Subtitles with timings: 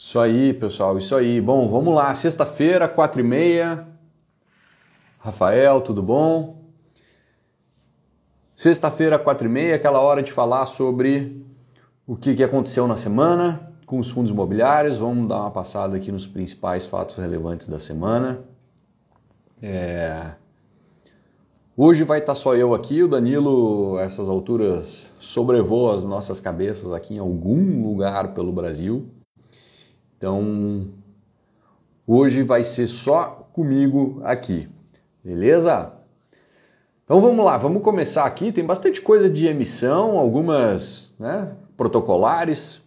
[0.00, 1.40] Isso aí, pessoal, isso aí.
[1.40, 2.14] Bom, vamos lá.
[2.14, 3.84] Sexta-feira, quatro e meia.
[5.18, 6.62] Rafael, tudo bom?
[8.56, 11.44] Sexta-feira, quatro e meia, aquela hora de falar sobre
[12.06, 14.98] o que, que aconteceu na semana com os fundos imobiliários.
[14.98, 18.38] Vamos dar uma passada aqui nos principais fatos relevantes da semana.
[19.60, 20.30] É...
[21.76, 27.14] Hoje vai estar só eu aqui, o Danilo, essas alturas, sobrevoa as nossas cabeças aqui
[27.14, 29.17] em algum lugar pelo Brasil.
[30.18, 30.88] Então,
[32.04, 34.68] hoje vai ser só comigo aqui,
[35.22, 35.92] beleza?
[37.04, 38.50] Então vamos lá, vamos começar aqui.
[38.50, 42.82] Tem bastante coisa de emissão, algumas né, protocolares,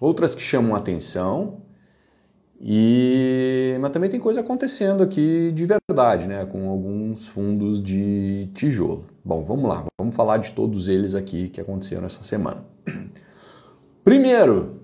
[0.00, 1.62] outras que chamam atenção.
[2.60, 9.04] E mas também tem coisa acontecendo aqui de verdade, né, com alguns fundos de tijolo.
[9.24, 12.64] Bom, vamos lá, vamos falar de todos eles aqui que aconteceram essa semana.
[14.04, 14.83] Primeiro,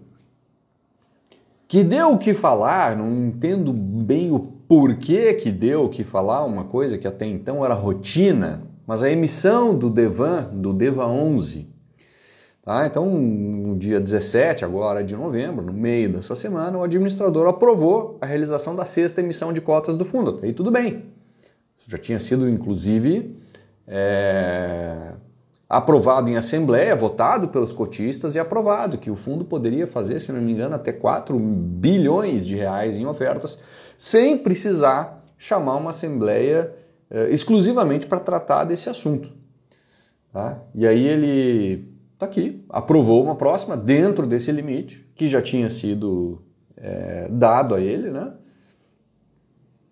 [1.70, 6.45] que deu o que falar, não entendo bem o porquê que deu o que falar,
[6.45, 11.68] uma coisa que até então era rotina, mas a emissão do Devan, do Deva 11,
[12.60, 12.85] tá?
[12.87, 18.27] então no dia 17 agora de novembro, no meio dessa semana, o administrador aprovou a
[18.27, 21.05] realização da sexta emissão de cotas do fundo, aí tudo bem.
[21.79, 23.37] Isso já tinha sido, inclusive,
[23.87, 25.12] é,
[25.71, 30.40] aprovado em assembleia, votado pelos cotistas e aprovado que o fundo poderia fazer, se não
[30.40, 33.57] me engano, até 4 bilhões de reais em ofertas,
[33.96, 36.74] sem precisar chamar uma assembleia
[37.09, 39.30] eh, exclusivamente para tratar desse assunto.
[40.32, 40.60] Tá?
[40.74, 46.43] E aí ele está aqui, aprovou uma próxima dentro desse limite que já tinha sido
[46.77, 48.32] é, dado a ele, né?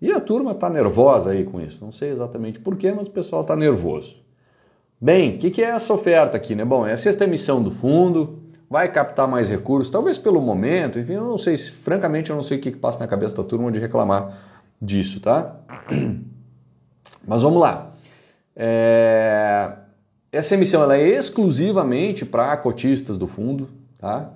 [0.01, 1.85] E a turma está nervosa aí com isso.
[1.85, 4.28] Não sei exatamente porquê, mas o pessoal está nervoso.
[5.01, 6.65] Bem, o que, que, é essa oferta aqui, né?
[6.65, 11.13] Bom, é a sexta emissão do fundo, vai captar mais recursos, talvez pelo momento, enfim,
[11.13, 13.71] eu não sei, francamente eu não sei o que, que passa na cabeça da turma
[13.71, 14.37] de reclamar
[14.83, 15.57] disso, tá?
[17.27, 17.93] Mas vamos lá.
[18.57, 19.73] É...
[20.33, 24.33] Essa emissão ela é exclusivamente para cotistas do fundo, tá?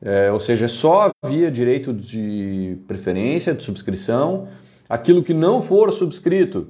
[0.00, 4.46] É, ou seja, é só via direito de preferência, de subscrição.
[4.88, 6.68] Aquilo que não for subscrito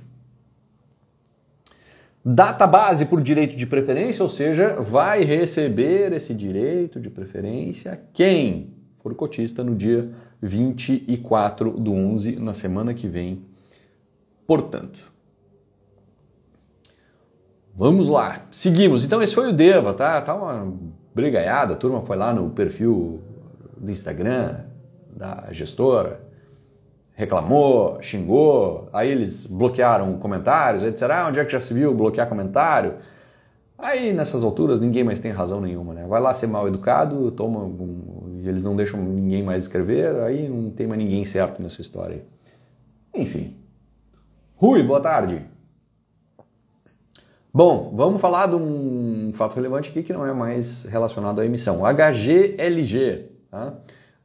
[2.24, 8.74] Data base por direito de preferência, ou seja, vai receber esse direito de preferência quem
[9.02, 10.10] for cotista no dia
[10.42, 13.42] 24 do 11, na semana que vem.
[14.46, 15.12] Portanto,
[17.74, 19.04] vamos lá, seguimos.
[19.04, 20.20] Então, esse foi o Deva, tá?
[20.20, 20.72] Tá uma
[21.14, 23.22] brigaiada, a turma foi lá no perfil
[23.76, 24.67] do Instagram,
[25.18, 26.20] da gestora,
[27.14, 32.28] reclamou, xingou, aí eles bloquearam comentários, disseram, ah, onde é que já se viu bloquear
[32.28, 32.94] comentário?
[33.76, 36.06] Aí nessas alturas ninguém mais tem razão nenhuma, né?
[36.06, 40.70] Vai lá ser mal educado, toma um, eles não deixam ninguém mais escrever, aí não
[40.70, 42.24] tem mais ninguém certo nessa história.
[43.12, 43.56] Enfim.
[44.56, 45.44] Rui, boa tarde.
[47.52, 51.82] Bom, vamos falar de um fato relevante aqui que não é mais relacionado à emissão.
[51.84, 53.74] HGLG, tá?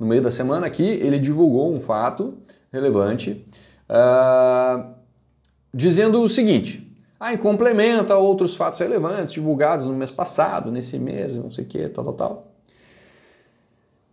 [0.03, 2.33] No meio da semana aqui, ele divulgou um fato
[2.73, 3.45] relevante
[3.89, 4.94] uh,
[5.73, 11.00] dizendo o seguinte: ah, em complemento a outros fatos relevantes divulgados no mês passado, nesse
[11.00, 12.47] mês, não sei o que, tal, tal, tal.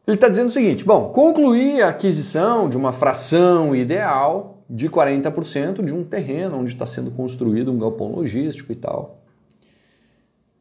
[0.06, 5.84] Ele está dizendo o seguinte: bom, concluir a aquisição de uma fração ideal de 40%
[5.84, 9.24] de um terreno onde está sendo construído um galpão logístico e tal.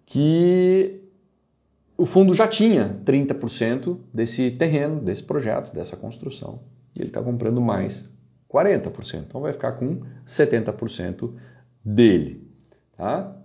[0.08, 1.04] Que
[2.00, 6.62] o fundo já tinha 30% desse terreno, desse projeto, dessa construção.
[6.96, 8.10] E ele está comprando mais
[8.50, 9.26] 40%.
[9.28, 11.34] Então vai ficar com 70%
[11.84, 12.48] dele.
[12.96, 13.36] Tá?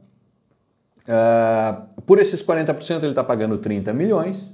[1.03, 4.49] Uh, por esses 40% ele está pagando 30 milhões.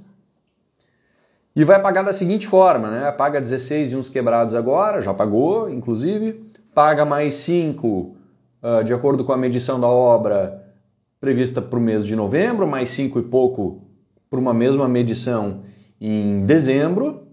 [1.55, 3.11] E vai pagar da seguinte forma, né?
[3.11, 6.43] Paga 16 e uns quebrados agora, já pagou, inclusive.
[6.73, 8.17] Paga mais 5 uh,
[8.63, 10.73] ah, de acordo com a medição da obra
[11.19, 13.90] prevista para o mês de novembro, mais 5 e pouco
[14.31, 15.63] para uma mesma medição
[15.99, 17.27] em dezembro.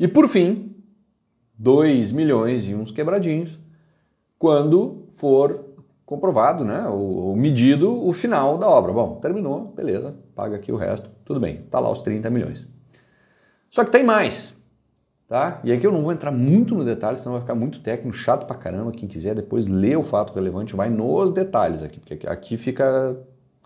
[0.00, 0.74] E por fim,
[1.56, 3.58] 2 milhões e uns quebradinhos
[4.36, 5.64] quando for
[6.04, 8.92] comprovado, né, o, medido o final da obra.
[8.92, 12.66] Bom, terminou, beleza, paga aqui o resto, tudo bem, tá lá os 30 milhões.
[13.70, 14.56] Só que tem mais,
[15.28, 15.60] tá?
[15.62, 18.44] E aqui eu não vou entrar muito no detalhe, senão vai ficar muito técnico, chato
[18.44, 18.90] pra caramba.
[18.90, 23.16] Quem quiser depois ler o fato relevante, vai nos detalhes aqui, porque aqui fica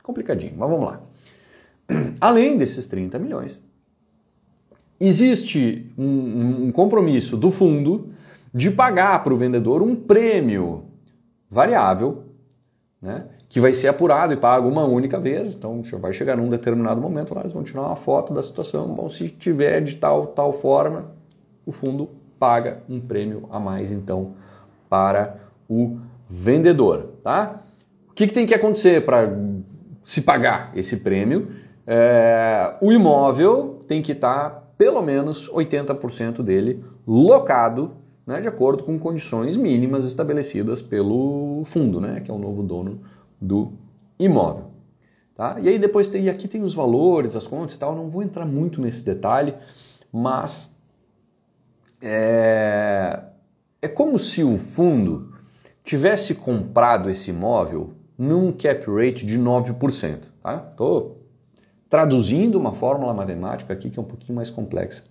[0.03, 0.53] complicadinho.
[0.57, 1.01] Mas vamos lá.
[2.21, 3.63] Além desses 30 milhões,
[4.99, 8.11] existe um, um compromisso do fundo
[8.53, 10.85] de pagar para o vendedor um prêmio
[11.51, 12.25] variável,
[13.01, 13.27] né?
[13.49, 15.55] que vai ser apurado e pago uma única vez.
[15.55, 18.89] Então vai chegar num determinado momento lá, eles vão tirar uma foto da situação.
[18.95, 21.13] Bom, se tiver de tal, tal forma,
[21.65, 22.09] o fundo
[22.39, 24.35] paga um prêmio a mais então
[24.89, 25.99] para o
[26.29, 27.13] vendedor.
[27.23, 27.63] Tá?
[28.09, 29.31] O que, que tem que acontecer para
[30.03, 31.49] se pagar esse prêmio?
[31.87, 37.93] É, o imóvel tem que estar pelo menos 80% dele locado
[38.27, 43.01] né, de acordo com condições mínimas estabelecidas pelo fundo, né, que é o novo dono
[43.41, 43.73] do
[44.19, 44.73] imóvel.
[45.35, 45.59] Tá?
[45.61, 48.23] E aí depois tem, e aqui tem os valores, as contas e tal, não vou
[48.23, 49.55] entrar muito nesse detalhe,
[50.11, 50.75] mas
[52.03, 53.23] é,
[53.81, 55.33] é como se o fundo
[55.85, 60.25] tivesse comprado esse imóvel num cap rate de 9%.
[60.43, 60.59] Tá?
[61.89, 65.05] Traduzindo uma fórmula matemática aqui que é um pouquinho mais complexa.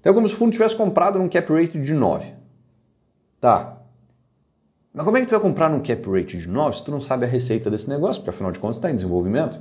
[0.00, 2.32] Então é como se o fundo tivesse comprado num cap rate de 9.
[3.40, 3.82] Tá,
[4.92, 7.00] mas como é que tu vai comprar num cap rate de 9 se tu não
[7.00, 8.20] sabe a receita desse negócio?
[8.20, 9.60] Porque afinal de contas está em desenvolvimento.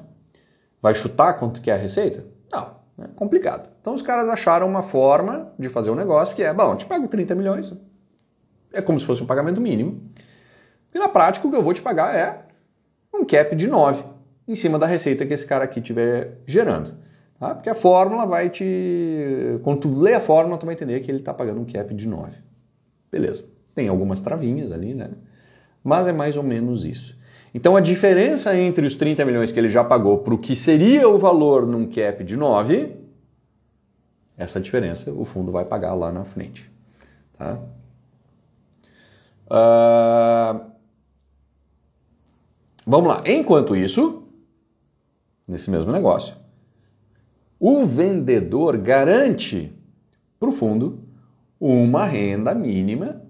[0.81, 2.25] Vai chutar quanto que é a receita?
[2.51, 3.69] Não, é complicado.
[3.79, 6.75] Então os caras acharam uma forma de fazer o um negócio que é, bom, eu
[6.75, 7.73] te pago 30 milhões,
[8.73, 10.01] é como se fosse um pagamento mínimo.
[10.93, 12.45] E na prática o que eu vou te pagar é
[13.13, 14.03] um cap de 9
[14.47, 16.93] em cima da receita que esse cara aqui estiver gerando.
[17.39, 17.55] Tá?
[17.55, 19.59] Porque a fórmula vai te.
[19.63, 22.07] Quando tu lê a fórmula, tu vai entender que ele está pagando um cap de
[22.07, 22.37] 9.
[23.11, 23.45] Beleza.
[23.73, 25.09] Tem algumas travinhas ali, né?
[25.83, 27.17] Mas é mais ou menos isso.
[27.53, 31.09] Então a diferença entre os 30 milhões que ele já pagou para o que seria
[31.09, 32.95] o valor num cap de 9,
[34.37, 36.71] essa diferença o fundo vai pagar lá na frente.
[37.37, 37.59] Tá?
[39.49, 40.71] Uh...
[42.85, 43.23] Vamos lá.
[43.25, 44.20] Enquanto isso,
[45.51, 46.35] nesse mesmo negócio,
[47.59, 49.71] o vendedor garante
[50.39, 50.99] para o fundo
[51.59, 53.21] uma renda mínima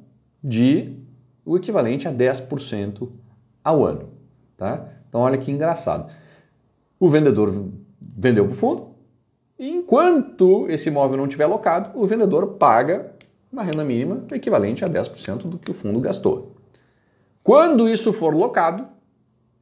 [0.42, 0.98] de
[1.44, 3.10] o equivalente a 10%
[3.64, 4.10] ao ano.
[4.56, 4.88] Tá?
[5.10, 6.14] Então olha que engraçado.
[7.00, 7.52] O vendedor
[8.00, 8.92] vendeu para o fundo,
[9.58, 13.14] e enquanto esse imóvel não estiver alocado, o vendedor paga
[13.52, 16.56] uma renda mínima equivalente a 10% do que o fundo gastou.
[17.44, 18.88] Quando isso for locado,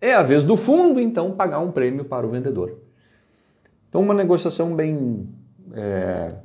[0.01, 2.77] é a vez do fundo, então, pagar um prêmio para o vendedor.
[3.87, 5.27] Então, uma negociação bem.
[5.73, 6.35] É,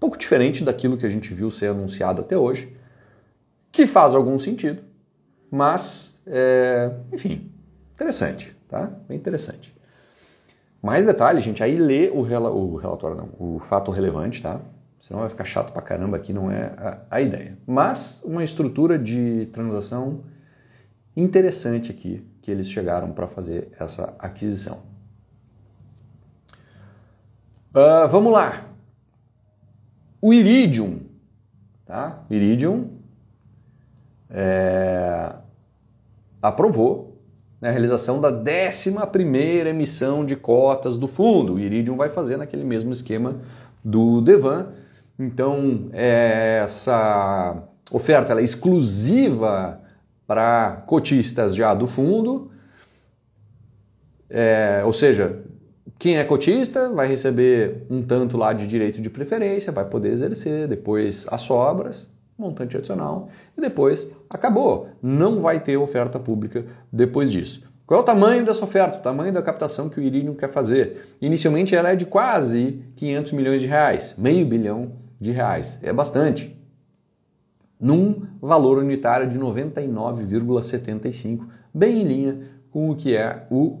[0.00, 2.76] pouco diferente daquilo que a gente viu ser anunciado até hoje
[3.72, 4.82] que faz algum sentido,
[5.50, 7.50] mas, é, enfim,
[7.94, 8.92] interessante, tá?
[9.08, 9.74] Bem interessante.
[10.82, 14.60] Mais detalhe, gente, aí lê o, o relatório, não, o fato relevante, tá?
[15.00, 17.56] Senão vai ficar chato pra caramba aqui, não é a, a ideia.
[17.66, 20.20] Mas uma estrutura de transação
[21.16, 24.82] interessante aqui que eles chegaram para fazer essa aquisição.
[27.74, 28.66] Uh, vamos lá.
[30.20, 31.00] O Iridium,
[31.86, 32.24] tá?
[32.28, 32.98] Iridium
[34.28, 35.34] é,
[36.40, 37.20] aprovou
[37.60, 38.94] né, a realização da 11
[39.68, 41.54] emissão de cotas do fundo.
[41.54, 43.40] O Iridium vai fazer naquele mesmo esquema
[43.84, 44.68] do Devan.
[45.18, 49.81] Então, é, essa oferta é exclusiva
[50.32, 52.50] para cotistas já do fundo,
[54.30, 55.42] é, ou seja,
[55.98, 60.66] quem é cotista vai receber um tanto lá de direito de preferência, vai poder exercer,
[60.66, 62.08] depois as sobras,
[62.38, 64.88] montante adicional, e depois acabou.
[65.02, 67.62] Não vai ter oferta pública depois disso.
[67.84, 68.96] Qual é o tamanho dessa oferta?
[68.96, 71.14] O tamanho da captação que o Iridium quer fazer?
[71.20, 75.78] Inicialmente ela é de quase 500 milhões de reais, meio bilhão de reais.
[75.82, 76.61] É bastante.
[77.82, 83.80] Num valor unitário de 99,75, bem em linha com o que é o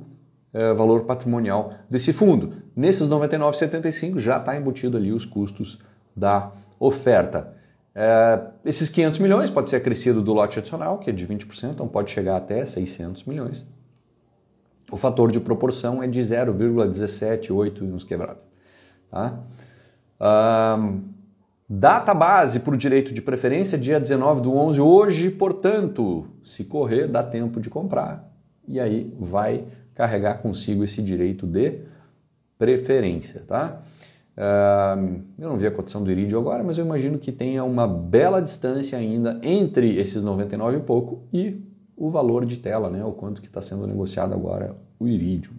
[0.52, 2.54] é, valor patrimonial desse fundo.
[2.74, 5.78] Nesses 99,75 já está embutido ali os custos
[6.16, 7.54] da oferta.
[7.94, 11.86] É, esses 500 milhões pode ser acrescido do lote adicional, que é de 20%, então
[11.86, 13.64] pode chegar até 600 milhões.
[14.90, 18.44] O fator de proporção é de 0,178 e uns quebrados.
[19.08, 19.38] Tá?
[20.20, 21.11] Um,
[21.74, 27.08] data base para o direito de preferência, dia 19 do 11, hoje, portanto, se correr,
[27.08, 28.30] dá tempo de comprar.
[28.68, 29.64] E aí vai
[29.94, 31.78] carregar consigo esse direito de
[32.58, 33.80] preferência, tá?
[34.36, 37.88] Uh, eu não vi a cotação do Iridio agora, mas eu imagino que tenha uma
[37.88, 41.62] bela distância ainda entre esses 99 e pouco e
[41.96, 43.02] o valor de tela, né?
[43.02, 45.54] O quanto que está sendo negociado agora o Iridium.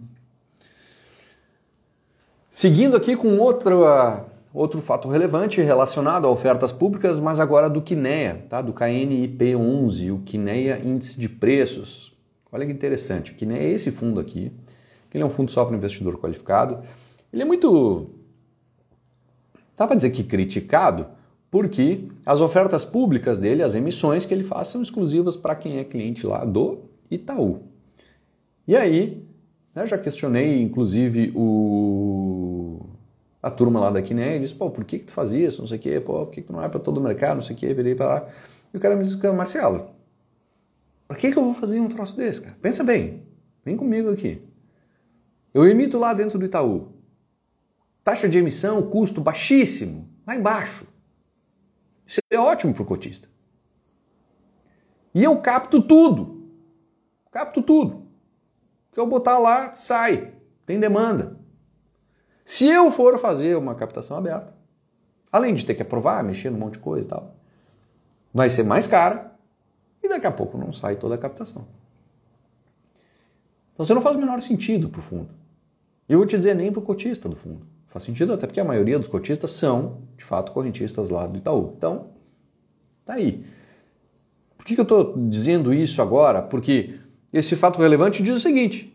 [2.48, 7.82] Seguindo aqui com outro, uh, outro fato relevante relacionado a ofertas públicas, mas agora do
[7.82, 8.62] KINEA, tá?
[8.62, 12.16] do KNIP11, o KINEA Índice de Preços.
[12.52, 14.52] Olha que interessante, o KINEA é esse fundo aqui,
[15.10, 16.84] que ele é um fundo só para investidor qualificado.
[17.32, 18.10] Ele é muito,
[19.76, 21.08] dá para dizer que criticado,
[21.50, 25.84] porque as ofertas públicas dele, as emissões que ele faz, são exclusivas para quem é
[25.84, 27.62] cliente lá do Itaú.
[28.68, 29.26] E aí,
[29.74, 32.93] né, já questionei, inclusive, o,
[33.44, 35.76] a turma lá da Kiné, disse, pô, por que, que tu faz isso, não sei
[35.76, 37.58] o quê, pô, por que, que não é para todo o mercado, não sei o
[37.58, 38.28] quê, virei para lá.
[38.72, 39.90] E o cara me disse, Marcelo,
[41.06, 42.56] por que, que eu vou fazer um troço desse, cara?
[42.62, 43.22] Pensa bem,
[43.62, 44.42] vem comigo aqui.
[45.52, 46.88] Eu emito lá dentro do Itaú.
[48.02, 50.86] Taxa de emissão, custo baixíssimo, lá embaixo.
[52.06, 53.28] Isso é ótimo para o cotista.
[55.14, 56.48] E eu capto tudo.
[57.30, 58.04] Capto tudo
[58.94, 60.32] que eu botar lá, sai.
[60.64, 61.36] Tem demanda.
[62.44, 64.54] Se eu for fazer uma captação aberta,
[65.32, 67.34] além de ter que aprovar, mexer num monte de coisa e tal,
[68.32, 69.32] vai ser mais cara
[70.02, 71.66] e daqui a pouco não sai toda a captação.
[73.72, 75.30] Então você não faz o menor sentido para o fundo.
[76.08, 77.66] Eu vou te dizer nem para o cotista do fundo.
[77.86, 81.72] Faz sentido até porque a maioria dos cotistas são, de fato, correntistas lá do Itaú.
[81.76, 82.08] Então,
[83.04, 83.44] tá aí.
[84.56, 86.42] Por que, que eu estou dizendo isso agora?
[86.42, 86.98] Porque
[87.32, 88.93] esse fato relevante diz o seguinte: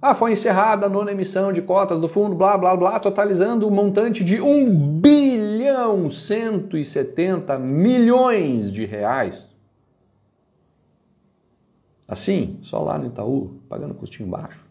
[0.00, 3.70] ah, foi encerrada a nona emissão de cotas do fundo, blá blá blá, totalizando o
[3.70, 9.50] um montante de 1 bilhão 170 milhões de reais.
[12.06, 14.64] Assim, só lá no Itaú, pagando custinho baixo.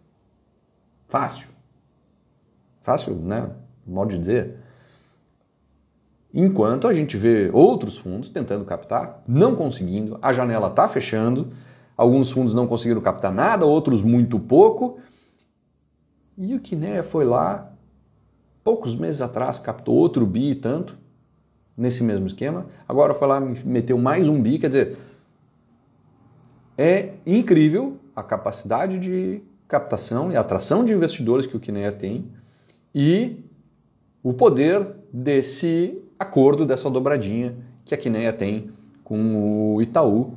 [1.08, 1.48] Fácil.
[2.82, 3.50] Fácil, né?
[3.86, 4.58] Modo de dizer.
[6.34, 11.52] Enquanto a gente vê outros fundos tentando captar, não conseguindo, a janela está fechando
[11.98, 15.00] Alguns fundos não conseguiram captar nada, outros muito pouco.
[16.38, 17.72] E o Kinea foi lá,
[18.64, 20.98] poucos meses atrás, captou outro bi e tanto,
[21.78, 22.68] nesse mesmo esquema.
[22.88, 24.98] Agora foi lá, meteu mais um bi, quer dizer,
[26.78, 32.26] é incrível a capacidade de captação e atração de investidores que o Kinea tem
[32.94, 33.44] e
[34.22, 38.72] o poder desse acordo, dessa dobradinha que a Kinea tem
[39.04, 40.34] com o Itaú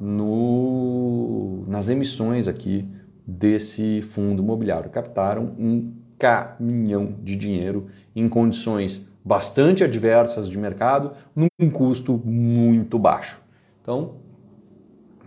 [0.00, 2.88] no, nas emissões aqui
[3.26, 4.90] desse fundo imobiliário.
[4.90, 13.42] Captaram um caminhão de dinheiro em condições bastante adversas de mercado, num custo muito baixo.
[13.82, 14.14] Então,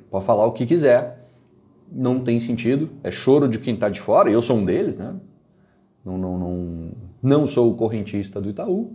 [0.10, 1.28] pode falar o que quiser,
[1.92, 5.16] não tem sentido, é choro de quem está de fora, eu sou um deles, né?
[6.06, 6.92] Não, não, não,
[7.22, 8.94] não sou o correntista do Itaú,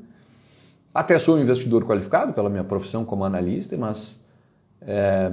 [0.95, 4.25] até sou um investidor qualificado pela minha profissão como analista, mas
[4.81, 5.31] é,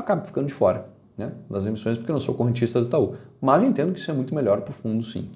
[0.00, 3.14] acabo ficando de fora né, das emissões porque eu não sou correntista do Itaú.
[3.40, 5.30] Mas entendo que isso é muito melhor para o fundo, sim.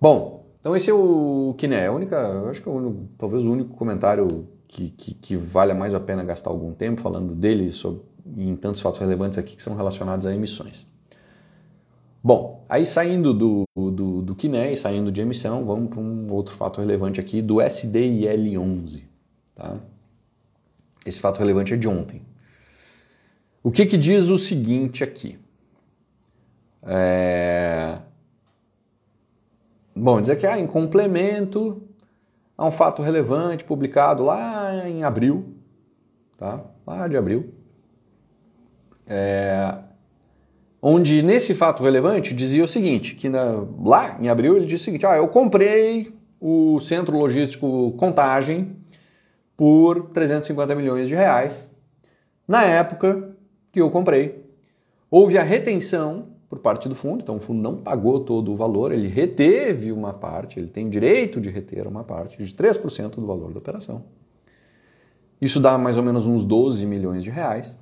[0.00, 1.84] Bom, então esse é o Kiné.
[1.84, 5.36] É a única, acho que é o único, talvez o único comentário que, que, que
[5.36, 8.02] vale mais a pena gastar algum tempo falando dele sobre,
[8.36, 10.86] em tantos fatos relevantes aqui que são relacionados a emissões.
[12.22, 16.54] Bom, aí saindo do, do, do Kiné e saindo de emissão, vamos para um outro
[16.54, 19.04] fato relevante aqui do SDIL11.
[19.54, 19.76] Tá?
[21.04, 22.22] Esse fato relevante é de ontem.
[23.66, 25.36] O que, que diz o seguinte aqui?
[26.84, 27.98] É...
[29.92, 31.82] Bom, dizer que ah, em complemento
[32.56, 35.56] a um fato relevante publicado lá em abril,
[36.38, 36.64] tá?
[36.86, 37.54] lá de abril,
[39.04, 39.78] é...
[40.80, 43.66] onde nesse fato relevante dizia o seguinte, que na...
[43.82, 48.76] lá em abril ele disse o seguinte, ah, eu comprei o centro logístico Contagem
[49.56, 51.68] por 350 milhões de reais.
[52.46, 53.35] Na época,
[53.76, 54.42] que eu comprei.
[55.10, 58.90] Houve a retenção por parte do fundo, então o fundo não pagou todo o valor,
[58.90, 63.52] ele reteve uma parte, ele tem direito de reter uma parte de 3% do valor
[63.52, 64.02] da operação.
[65.38, 67.76] Isso dá mais ou menos uns 12 milhões de reais.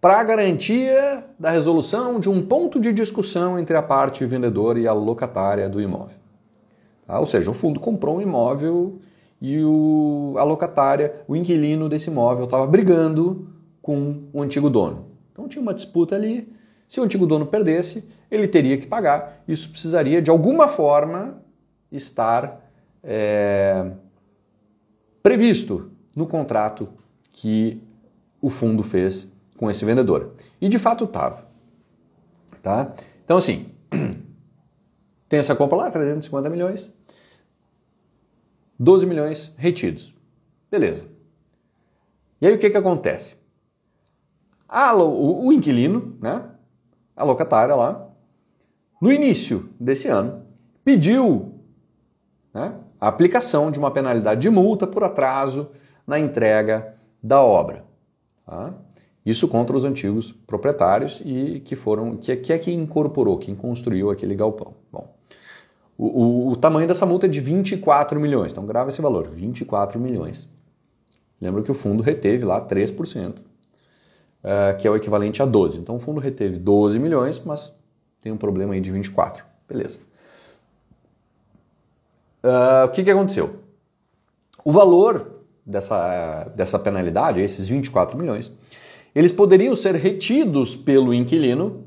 [0.00, 4.88] Para a garantia da resolução de um ponto de discussão entre a parte vendedora e
[4.88, 6.16] a locatária do imóvel.
[7.06, 7.20] Tá?
[7.20, 8.98] Ou seja, o fundo comprou um imóvel
[9.42, 13.51] e o, a locatária, o inquilino desse imóvel, estava brigando
[13.82, 15.10] com o antigo dono.
[15.32, 16.50] Então tinha uma disputa ali.
[16.86, 19.42] Se o antigo dono perdesse, ele teria que pagar.
[19.46, 21.42] Isso precisaria, de alguma forma,
[21.90, 22.70] estar
[23.02, 23.90] é,
[25.22, 26.88] previsto no contrato
[27.32, 27.82] que
[28.40, 30.32] o fundo fez com esse vendedor.
[30.60, 31.46] E de fato estava.
[32.62, 32.94] Tá?
[33.24, 33.66] Então, assim,
[35.28, 36.92] tem essa compra lá, 350 milhões,
[38.78, 40.14] 12 milhões retidos.
[40.70, 41.04] Beleza.
[42.40, 43.36] E aí o que, que acontece?
[44.72, 46.46] A, o, o inquilino, né,
[47.14, 48.08] a locatária lá,
[49.02, 50.46] no início desse ano,
[50.82, 51.52] pediu
[52.54, 55.68] né, a aplicação de uma penalidade de multa por atraso
[56.06, 57.84] na entrega da obra.
[58.46, 58.72] Tá?
[59.26, 64.10] Isso contra os antigos proprietários e que foram que, que é quem incorporou, quem construiu
[64.10, 64.72] aquele galpão.
[64.90, 65.14] Bom,
[65.98, 70.00] o, o, o, tamanho dessa multa é de 24 milhões, então grava esse valor, 24
[70.00, 70.48] milhões.
[71.38, 73.34] Lembra que o fundo reteve lá 3%,
[74.42, 75.80] uh, eh, que é o equivalente a 12.
[75.80, 77.72] Então o fundo reteve 12 milhões, mas
[78.20, 79.44] tem um problema aí de 24.
[79.68, 79.98] Beleza.
[82.42, 83.60] Uh, o que, que aconteceu?
[84.64, 88.52] O valor dessa, dessa penalidade, esses 24 milhões,
[89.14, 91.84] eles poderiam ser retidos pelo inquilino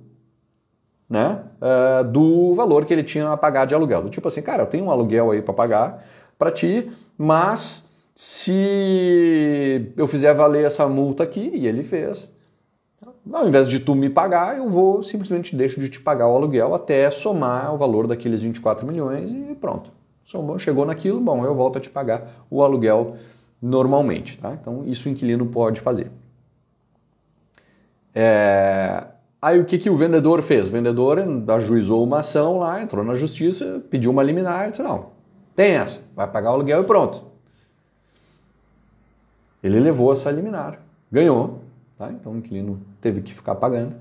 [1.10, 4.02] né, uh, do valor que ele tinha a pagar de aluguel.
[4.02, 6.06] Do tipo assim, cara, eu tenho um aluguel aí para pagar
[6.38, 12.35] para ti, mas se eu fizer valer essa multa aqui, e ele fez,
[13.32, 16.76] ao invés de tu me pagar, eu vou simplesmente deixo de te pagar o aluguel
[16.76, 19.90] até somar o valor daqueles 24 milhões e pronto.
[20.58, 23.16] Chegou naquilo, bom, eu volto a te pagar o aluguel
[23.62, 24.38] normalmente.
[24.38, 24.54] Tá?
[24.54, 26.12] Então, isso o inquilino pode fazer.
[28.14, 29.06] É...
[29.42, 30.68] Aí o que, que o vendedor fez?
[30.68, 35.08] O vendedor ajuizou uma ação lá, entrou na justiça, pediu uma liminar e disse: não,
[35.56, 37.24] tem essa, vai pagar o aluguel e pronto.
[39.62, 40.80] Ele levou essa liminar,
[41.12, 41.60] ganhou,
[41.98, 42.12] tá?
[42.12, 43.96] então o inquilino teve que ficar pagando,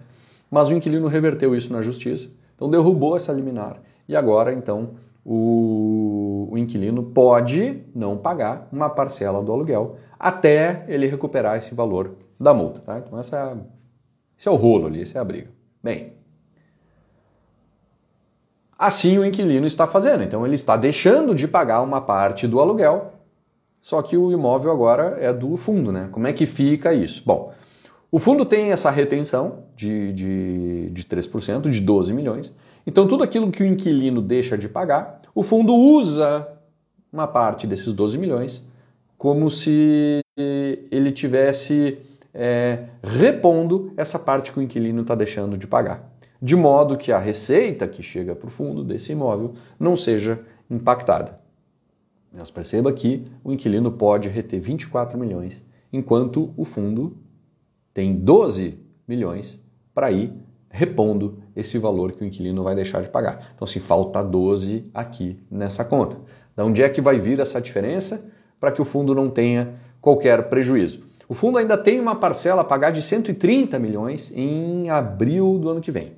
[0.50, 4.90] mas o inquilino reverteu isso na justiça, então derrubou essa liminar e agora então
[5.24, 12.16] o, o inquilino pode não pagar uma parcela do aluguel até ele recuperar esse valor
[12.38, 12.80] da multa.
[12.80, 12.98] Tá?
[12.98, 13.56] Então essa é,
[14.38, 15.50] esse é o rolo ali, essa é a briga.
[15.82, 16.12] Bem,
[18.78, 20.22] assim o inquilino está fazendo.
[20.22, 23.12] Então ele está deixando de pagar uma parte do aluguel,
[23.80, 26.08] só que o imóvel agora é do fundo, né?
[26.10, 27.22] Como é que fica isso?
[27.24, 27.52] Bom,
[28.14, 32.54] o fundo tem essa retenção de, de, de 3%, de 12 milhões,
[32.86, 36.46] então, tudo aquilo que o inquilino deixa de pagar, o fundo usa
[37.12, 38.62] uma parte desses 12 milhões
[39.16, 40.20] como se
[40.90, 41.98] ele tivesse
[42.34, 46.12] é, repondo essa parte que o inquilino está deixando de pagar.
[46.42, 51.40] De modo que a receita que chega para o fundo desse imóvel não seja impactada.
[52.30, 57.16] Mas perceba que o inquilino pode reter 24 milhões, enquanto o fundo
[57.94, 59.62] tem 12 milhões
[59.94, 60.32] para ir
[60.68, 63.52] repondo esse valor que o inquilino vai deixar de pagar.
[63.54, 66.16] Então, se falta 12 aqui nessa conta.
[66.56, 68.28] Da onde é que vai vir essa diferença
[68.58, 71.00] para que o fundo não tenha qualquer prejuízo?
[71.28, 75.80] O fundo ainda tem uma parcela a pagar de 130 milhões em abril do ano
[75.80, 76.12] que vem.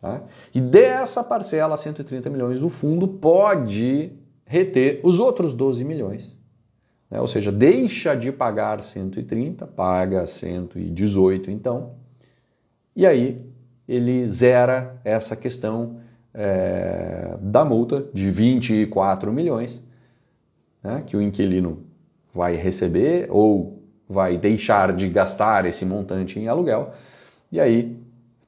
[0.00, 0.22] Tá?
[0.54, 4.12] E dessa parcela, 130 milhões, o fundo pode
[4.44, 6.37] reter os outros 12 milhões.
[7.10, 7.20] Né?
[7.20, 11.94] Ou seja, deixa de pagar 130, paga 118 então.
[12.94, 13.40] E aí
[13.88, 16.00] ele zera essa questão
[16.34, 19.82] é, da multa de 24 milhões
[20.82, 21.84] né, que o inquilino
[22.32, 26.92] vai receber ou vai deixar de gastar esse montante em aluguel
[27.50, 27.98] e aí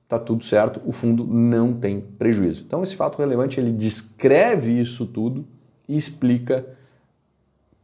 [0.04, 2.64] está tudo certo, o fundo não tem prejuízo.
[2.66, 5.46] Então esse fato relevante ele descreve isso tudo
[5.88, 6.66] e explica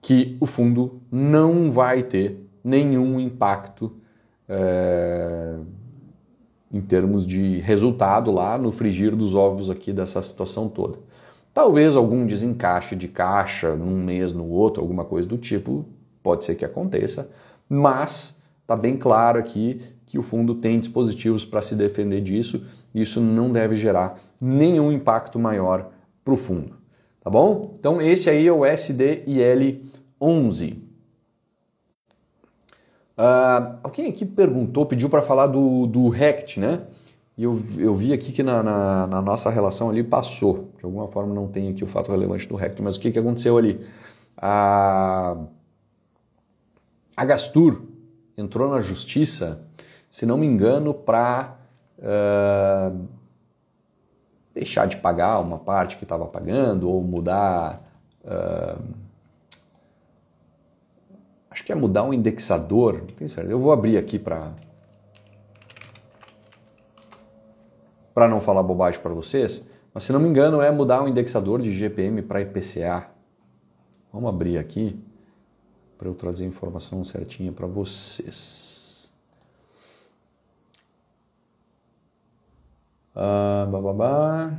[0.06, 3.92] que o fundo não vai ter nenhum impacto
[4.48, 5.56] é,
[6.72, 11.00] em termos de resultado lá no frigir dos ovos aqui dessa situação toda.
[11.52, 15.84] Talvez algum desencaixe de caixa num mês, no outro, alguma coisa do tipo,
[16.22, 17.28] pode ser que aconteça,
[17.68, 22.64] mas está bem claro aqui que o fundo tem dispositivos para se defender disso
[22.94, 25.90] e isso não deve gerar nenhum impacto maior
[26.24, 26.76] para o fundo.
[27.26, 27.74] Tá bom?
[27.76, 30.82] Então esse aí é o SDIL 11.
[33.16, 36.82] Uh, alguém aqui perguntou, pediu para falar do, do RECT, né?
[37.36, 40.70] E eu, eu vi aqui que na, na, na, nossa relação ali passou.
[40.78, 43.18] De alguma forma não tem aqui o fato relevante do RECT, mas o que, que
[43.18, 43.86] aconteceu ali?
[44.36, 45.36] A,
[47.16, 47.82] a Gastur
[48.36, 49.66] entrou na justiça,
[50.10, 51.56] se não me engano, para
[51.98, 52.92] uh, ah,
[54.54, 57.82] deixar de pagar uma parte que estava pagando ou mudar.
[58.24, 59.05] Uh,
[61.56, 63.02] Acho que é mudar um indexador.
[63.18, 63.44] Não.
[63.44, 64.52] Eu vou abrir aqui para.
[68.12, 71.62] para não falar bobagem para vocês, mas se não me engano é mudar o indexador
[71.62, 73.08] de GPM para IPCA.
[74.12, 75.02] Vamos abrir aqui
[75.96, 79.10] para eu trazer a informação certinha para vocês.
[83.14, 84.52] Ah, bababá.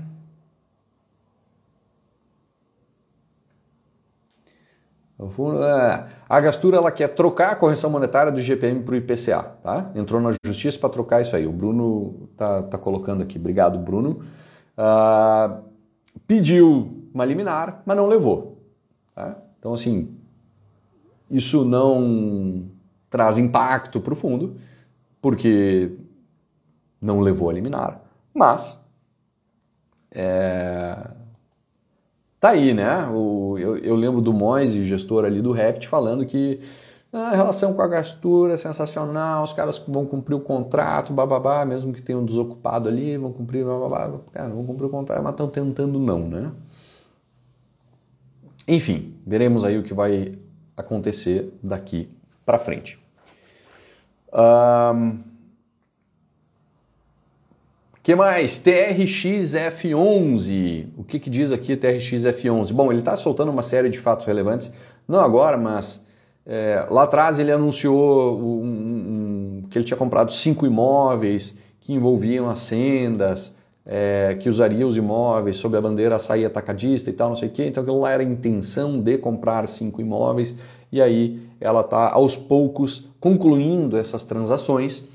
[6.30, 9.89] A Gastura ela quer trocar a correção monetária do GPM para o IPCA, tá?
[9.95, 11.47] Entrou na justiça para trocar isso aí.
[11.47, 13.39] O Bruno tá, tá colocando aqui.
[13.39, 14.23] Obrigado, Bruno.
[14.77, 15.63] Uh,
[16.27, 18.62] pediu uma liminar, mas não levou.
[19.15, 19.36] Tá?
[19.58, 20.15] Então, assim,
[21.32, 22.65] isso não
[23.10, 24.56] traz impacto para o fundo,
[25.19, 25.97] porque
[27.01, 28.01] não levou a liminar,
[28.34, 28.80] mas
[30.12, 30.95] é,
[32.47, 33.07] tá aí, né?
[33.07, 36.62] O, eu, eu, lembro do Moise, gestor ali do Rept, falando que
[37.12, 41.65] ah, a relação com a gastura é sensacional, os caras vão cumprir o contrato, bababá,
[41.65, 45.47] mesmo que tenham desocupado ali, vão cumprir, bababá, cara, vão cumprir o contrato, mas estão
[45.47, 46.51] tentando não, né?
[48.67, 50.38] Enfim, veremos aí o que vai
[50.75, 52.10] acontecer daqui
[52.45, 52.99] para frente.
[58.08, 58.58] Que mais?
[58.63, 60.88] TRXF11.
[60.96, 62.72] O que, que diz aqui TRXF11?
[62.72, 64.72] Bom, ele está soltando uma série de fatos relevantes,
[65.06, 66.00] não agora, mas
[66.46, 72.50] é, lá atrás ele anunciou um, um, que ele tinha comprado cinco imóveis que envolviam
[72.50, 73.54] as sendas,
[73.86, 77.52] é, que usaria os imóveis sob a bandeira açaí atacadista e tal, não sei o
[77.52, 77.65] quê.
[77.65, 80.56] Então aquilo lá era a intenção de comprar cinco imóveis
[80.93, 85.06] e aí ela está aos poucos concluindo essas transações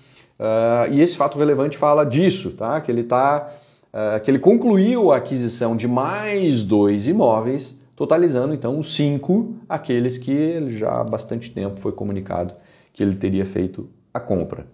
[0.43, 2.81] Uh, e esse fato relevante fala disso, tá?
[2.81, 3.49] Que ele tá,
[3.95, 10.33] uh, que ele concluiu a aquisição de mais dois imóveis, totalizando então cinco, aqueles que
[10.33, 12.55] ele já há bastante tempo foi comunicado
[12.93, 14.67] que ele teria feito a compra.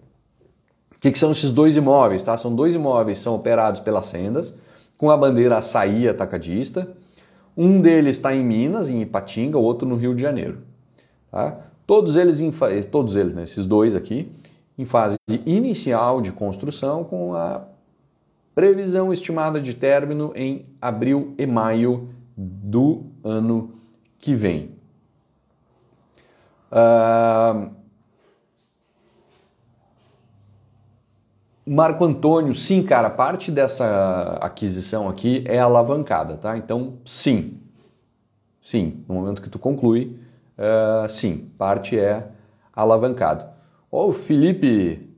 [0.97, 2.23] O que, que, são esses dois imóveis?
[2.23, 2.35] Tá?
[2.35, 4.55] São dois imóveis são operados pelas sendas,
[4.97, 6.89] com a bandeira açaí atacadista.
[7.55, 10.57] Um deles está em Minas, em Ipatinga, o outro no Rio de Janeiro.
[11.31, 11.57] Tá?
[11.85, 12.41] Todos eles,
[12.91, 13.43] todos eles, né?
[13.43, 14.31] esses dois aqui,
[14.79, 17.65] em fase inicial de construção, com a
[18.55, 23.73] previsão estimada de término em abril e maio do ano
[24.17, 24.71] que vem.
[26.71, 27.71] Uh,
[31.65, 36.55] Marco Antônio, sim, cara, parte dessa aquisição aqui é alavancada, tá?
[36.55, 37.59] Então, sim,
[38.61, 40.17] sim, no momento que tu conclui,
[40.57, 42.29] uh, sim, parte é
[42.73, 43.58] alavancado.
[43.91, 45.09] Ô, Felipe,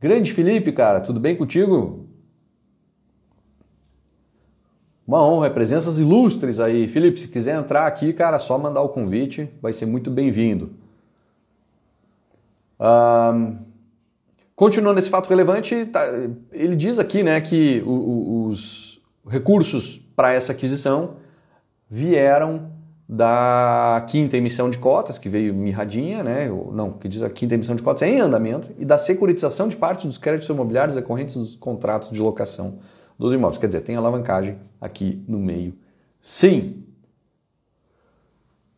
[0.00, 2.06] grande Felipe, cara, tudo bem contigo?
[5.06, 6.88] Uma honra, presenças ilustres aí.
[6.88, 10.72] Felipe, se quiser entrar aqui, cara, só mandar o convite, vai ser muito bem-vindo.
[12.80, 13.58] Um,
[14.56, 16.04] continuando esse fato relevante, tá,
[16.50, 21.18] ele diz aqui né, que o, o, os recursos para essa aquisição
[21.88, 22.72] vieram
[23.08, 26.48] da quinta emissão de cotas, que veio mirradinha, né?
[26.72, 29.76] não, que diz a quinta emissão de cotas é em andamento, e da securitização de
[29.76, 32.78] parte dos créditos imobiliários decorrentes dos contratos de locação
[33.16, 33.58] dos imóveis.
[33.58, 35.74] Quer dizer, tem alavancagem aqui no meio.
[36.20, 36.82] Sim.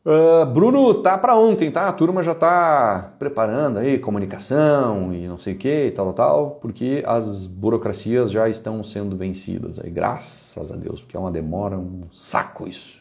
[0.04, 1.88] Uh, Bruno, tá para ontem, tá?
[1.88, 7.02] A turma já tá preparando aí comunicação e não sei o que tal, tal, porque
[7.06, 12.04] as burocracias já estão sendo vencidas aí, graças a Deus, porque é uma demora, um
[12.10, 12.97] saco isso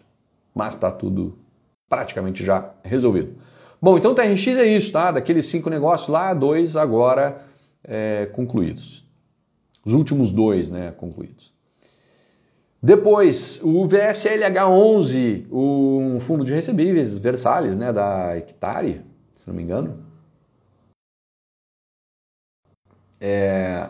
[0.58, 1.38] mas está tudo
[1.88, 3.36] praticamente já resolvido.
[3.82, 5.12] Bom, então o TRX é isso, tá?
[5.12, 7.43] Daqueles cinco negócios lá, dois agora
[7.84, 9.08] é, concluídos.
[9.86, 11.54] Os últimos dois, né, concluídos.
[12.82, 20.04] Depois, o VSLH11, um fundo de recebíveis, Versalhes, né, da Hectare, se não me engano.
[23.20, 23.89] É...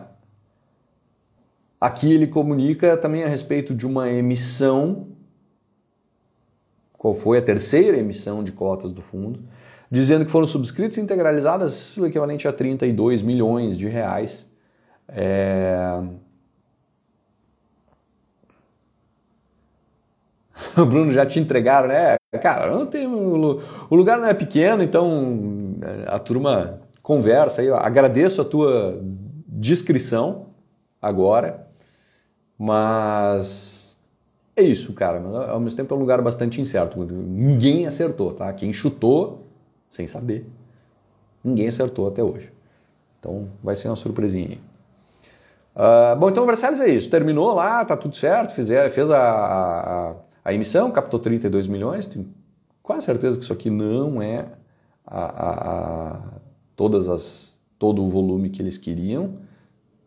[1.80, 5.08] Aqui ele comunica também a respeito de uma emissão
[6.98, 9.40] qual foi a terceira emissão de cotas do fundo,
[9.88, 14.50] dizendo que foram subscritas e integralizadas o equivalente a 32 milhões de reais.
[15.08, 16.02] É...
[20.76, 22.16] O Bruno já te entregaram, né?
[22.42, 27.70] Cara, não tem, o lugar não é pequeno, então a turma conversa aí.
[27.70, 29.00] Agradeço a tua
[29.46, 30.48] descrição
[31.00, 31.68] agora,
[32.58, 33.77] mas
[34.58, 35.20] é isso, cara.
[35.20, 36.98] Mas ao mesmo tempo é um lugar bastante incerto.
[37.04, 38.52] Ninguém acertou, tá?
[38.52, 39.46] Quem chutou,
[39.88, 40.46] sem saber,
[41.42, 42.52] ninguém acertou até hoje.
[43.18, 44.60] Então vai ser uma surpresinha aí.
[45.74, 47.08] Uh, bom, então o Versalhes é isso.
[47.08, 52.06] Terminou lá, tá tudo certo, fez, fez a, a, a, emissão, captou 32 milhões.
[52.06, 52.28] Tenho
[52.82, 54.46] quase certeza que isso aqui não é
[55.06, 56.20] a, a,
[56.74, 59.34] todas as, todo o volume que eles queriam.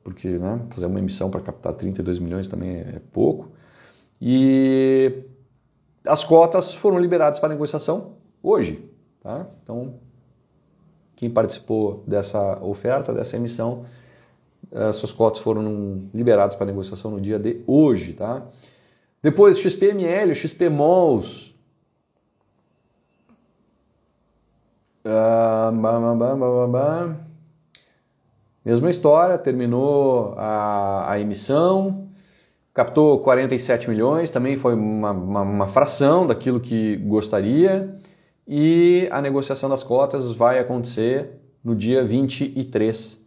[0.03, 3.50] porque né, fazer uma emissão para captar 32 milhões também é pouco.
[4.21, 5.23] E
[6.05, 8.87] as cotas foram liberadas para negociação hoje.
[9.21, 9.47] Tá?
[9.63, 9.95] Então,
[11.15, 13.85] quem participou dessa oferta, dessa emissão,
[14.71, 18.13] uh, suas cotas foram liberadas para negociação no dia de hoje.
[18.13, 18.43] Tá?
[19.21, 21.51] Depois, XPML, XP Malls.
[25.03, 27.15] Uh, bah, bah, bah,
[28.63, 32.00] Mesma história, terminou a, a emissão,
[32.73, 37.95] captou 47 milhões, também foi uma, uma, uma, fração daquilo que gostaria,
[38.47, 43.19] e a negociação das cotas vai acontecer no dia 23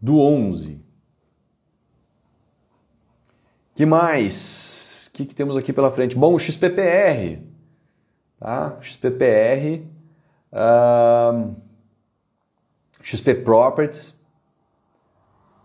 [0.00, 0.80] do 11.
[3.74, 5.08] que mais?
[5.08, 6.16] O que, que temos aqui pela frente?
[6.16, 7.42] Bom, o XPPR.
[8.38, 8.76] Tá?
[8.80, 9.82] XPPR.
[10.52, 11.54] Uh,
[13.02, 14.14] XP Properties.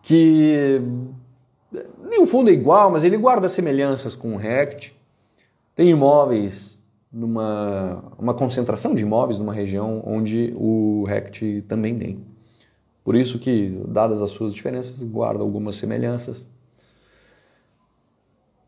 [0.02, 0.82] Que
[2.04, 4.96] nenhum fundo é igual, mas ele guarda semelhanças com o RECT.
[5.76, 6.78] Tem imóveis
[7.12, 12.26] numa uma concentração de imóveis numa região onde o RECT também tem.
[13.04, 16.46] Por isso que, dadas as suas diferenças, guarda algumas semelhanças.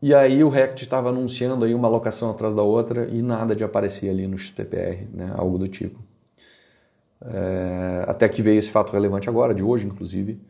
[0.02, 3.62] E aí o RECT estava anunciando aí uma alocação atrás da outra e nada de
[3.62, 5.34] aparecer ali no XPPR, né?
[5.36, 6.00] algo do tipo.
[7.22, 10.40] É, até que veio esse fato relevante agora, de hoje inclusive,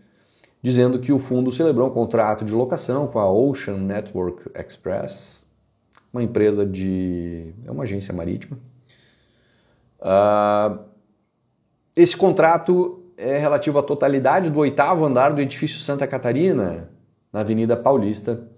[0.63, 5.45] dizendo que o fundo celebrou um contrato de locação com a Ocean Network Express,
[6.13, 7.55] uma empresa de.
[7.65, 8.59] é uma agência marítima.
[10.01, 10.79] Uh,
[11.95, 16.89] esse contrato é relativo à totalidade do oitavo andar do edifício Santa Catarina,
[17.33, 18.49] na Avenida Paulista,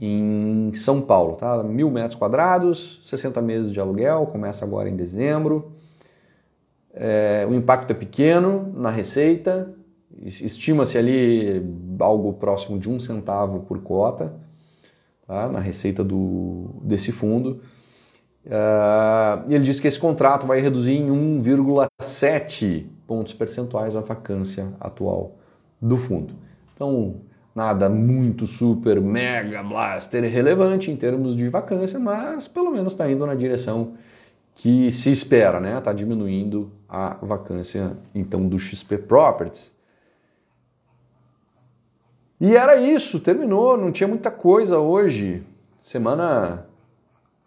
[0.00, 1.62] em São Paulo, tá?
[1.62, 5.72] Mil metros quadrados, 60 meses de aluguel, começa agora em dezembro.
[6.92, 9.74] É, o impacto é pequeno na receita,
[10.22, 11.62] estima-se ali
[12.00, 14.34] algo próximo de um centavo por cota
[15.26, 15.48] tá?
[15.48, 17.60] na receita do, desse fundo.
[18.46, 25.36] Uh, ele diz que esse contrato vai reduzir em 1,7 pontos percentuais a vacância atual
[25.80, 26.34] do fundo.
[26.74, 27.16] Então,
[27.54, 33.26] nada muito super mega blaster relevante em termos de vacância, mas pelo menos está indo
[33.26, 33.94] na direção
[34.54, 35.78] que se espera, né?
[35.78, 39.77] Está diminuindo a vacância então do XP Properties.
[42.40, 45.42] E era isso, terminou, não tinha muita coisa hoje.
[45.80, 46.66] Semana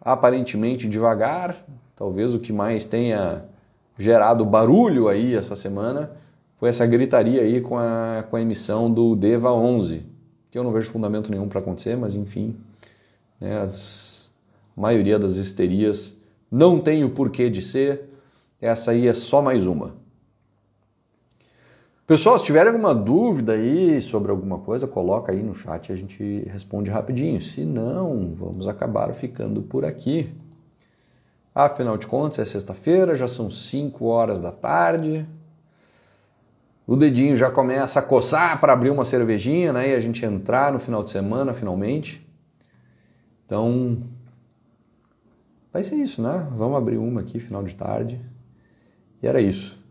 [0.00, 1.56] aparentemente devagar,
[1.96, 3.44] talvez o que mais tenha
[3.98, 6.10] gerado barulho aí essa semana
[6.58, 10.04] foi essa gritaria aí com a, com a emissão do DEVA 11,
[10.50, 12.56] que eu não vejo fundamento nenhum para acontecer, mas enfim,
[13.40, 14.32] né, as,
[14.76, 16.16] a maioria das histerias
[16.50, 18.10] não tem o porquê de ser,
[18.60, 20.01] essa aí é só mais uma.
[22.12, 25.96] Pessoal, se tiver alguma dúvida aí sobre alguma coisa, coloca aí no chat e a
[25.96, 27.40] gente responde rapidinho.
[27.40, 30.30] Se não, vamos acabar ficando por aqui.
[31.54, 35.26] Afinal de contas, é sexta-feira, já são 5 horas da tarde
[36.86, 39.88] o dedinho já começa a coçar para abrir uma cervejinha, né?
[39.88, 42.22] E a gente entrar no final de semana finalmente.
[43.46, 44.02] Então,
[45.72, 46.46] vai ser isso, né?
[46.58, 48.20] Vamos abrir uma aqui final de tarde.
[49.22, 49.81] E era isso.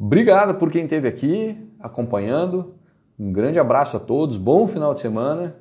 [0.00, 2.74] Obrigado por quem esteve aqui acompanhando.
[3.18, 4.38] Um grande abraço a todos.
[4.38, 5.56] Bom final de semana.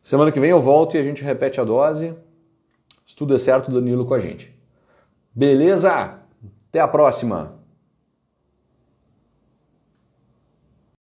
[0.00, 2.14] Semana que vem eu volto e a gente repete a dose.
[3.04, 4.56] Se tudo é certo, Danilo com a gente.
[5.34, 6.20] Beleza?
[6.68, 7.59] Até a próxima!